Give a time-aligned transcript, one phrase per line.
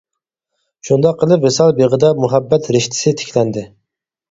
[0.89, 3.71] شۇنداق قىلىپ ۋىسال بېغىدا مۇھەببەت رىشتىسى تىكلەندى.